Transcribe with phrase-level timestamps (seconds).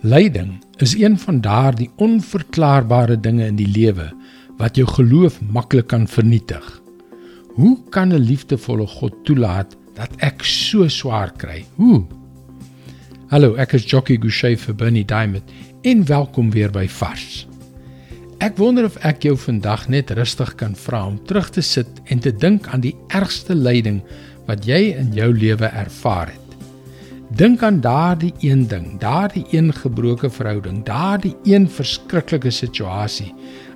[0.00, 4.10] Lyding is een van daardie onverklaarbare dinge in die lewe
[4.60, 6.82] wat jou geloof maklik kan vernietig.
[7.56, 11.64] Hoe kan 'n liefdevolle God toelaat dat ek so swaar kry?
[11.74, 12.04] Hoe?
[13.28, 15.50] Hallo, ek is Jockey Gouchee vir Bernie Diamond
[15.82, 17.46] en welkom weer by Vars.
[18.38, 22.18] Ek wonder of ek jou vandag net rustig kan vra om terug te sit en
[22.18, 24.02] te dink aan die ergste lyding
[24.46, 26.45] wat jy in jou lewe ervaar het.
[27.34, 33.32] Dink aan daardie een ding, daardie een gebroke verhouding, daardie een verskriklike situasie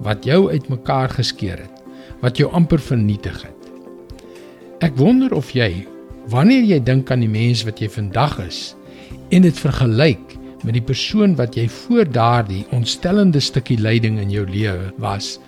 [0.00, 1.82] wat jou uitmekaar geskeur het,
[2.24, 3.68] wat jou amper vernietig het.
[4.80, 5.84] Ek wonder of jy,
[6.32, 8.74] wanneer jy dink aan die mens wat jy vandag is
[9.28, 14.48] en dit vergelyk met die persoon wat jy voor daardie ontstellende stukkie lyding in jou
[14.48, 15.38] lewe was,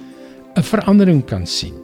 [0.56, 1.75] 'n verandering kan sien.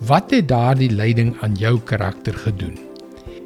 [0.00, 2.89] Wat het daardie lyding aan jou karakter gedoen?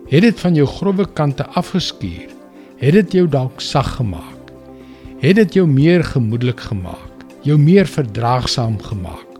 [0.04, 2.28] Het dit van jou grouwe kante afgeskuur?
[2.76, 4.50] Het dit jou dalk sag gemaak?
[5.22, 7.24] Het dit jou meer gemoedelik gemaak?
[7.42, 9.38] Jou meer verdraagsaam gemaak?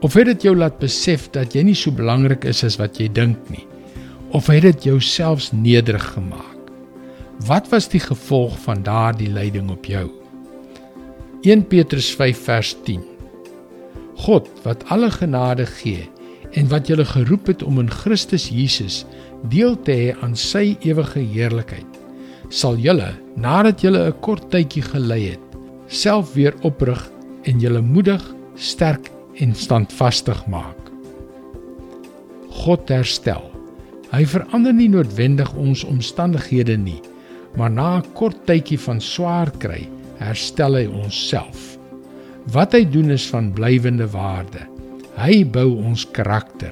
[0.00, 3.10] Of het dit jou laat besef dat jy nie so belangrik is as wat jy
[3.12, 3.66] dink nie?
[4.32, 6.72] Of het dit jou selfs nederig gemaak?
[7.44, 10.08] Wat was die gevolg van daardie lyding op jou?
[11.44, 13.04] 1 Petrus 5 vers 10
[14.24, 16.08] God wat alle genade gee
[16.52, 19.04] en wat julle geroep het om in Christus Jesus
[19.52, 21.98] deel te hê aan sy ewige heerlikheid,
[22.48, 25.46] sal julle nadat julle 'n kort tydjie gelei het,
[25.86, 27.10] self weer oprig
[27.44, 28.22] en julle moedig,
[28.56, 29.10] sterk
[29.40, 30.76] en standvastig maak.
[32.50, 33.44] God herstel.
[34.10, 37.00] Hy verander nie noodwendig ons omstandighede nie,
[37.56, 39.88] maar na 'n kort tydjie van swaar kry,
[40.18, 41.78] herstel hy ons self.
[42.52, 44.66] Wat hy doen is van blywende waarde.
[45.18, 46.70] Hy bou ons karakter.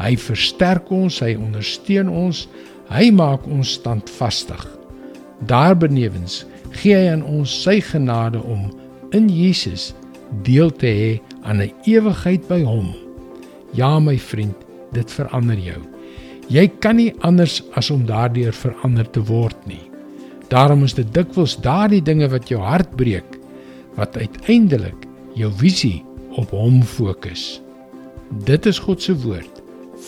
[0.00, 2.44] Hy versterk ons, hy ondersteun ons,
[2.92, 4.60] hy maak ons standvastig.
[5.48, 6.42] Daarbenewens
[6.76, 8.68] gee hy aan ons sy genade om
[9.16, 9.90] in Jesus
[10.44, 12.92] deel te hê aan 'n ewigheid by hom.
[13.72, 14.56] Ja my vriend,
[14.92, 15.80] dit verander jou.
[16.48, 19.90] Jy kan nie anders as om daardeur verander te word nie.
[20.48, 23.38] Daarom is dit dikwels daardie dinge wat jou hart breek
[23.96, 26.04] wat uiteindelik jou visie
[26.36, 27.62] op hom fokus.
[28.30, 29.56] Dit is God se woord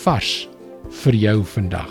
[0.05, 0.47] vars
[1.03, 1.91] vir jou vandag.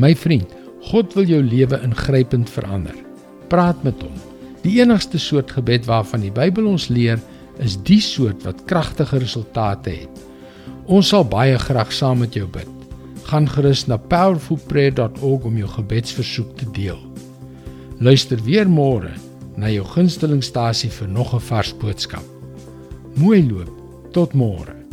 [0.00, 0.48] My vriend,
[0.88, 2.96] God wil jou lewe ingrypend verander.
[3.52, 4.14] Praat met hom.
[4.62, 7.20] Die enigste soort gebed waarvan die Bybel ons leer,
[7.60, 10.22] is die soort wat kragtige resultate het.
[10.88, 12.70] Ons sal baie graag saam met jou bid.
[13.28, 17.00] Gaan gerus na powerfulprayer.org om jou gebedsversoek te deel.
[18.00, 19.12] Luister weer môre
[19.60, 22.24] na jou gunstelingstasie vir nog 'n vars boodskap.
[23.14, 23.70] Mooi loop.
[24.12, 24.83] Tot môre.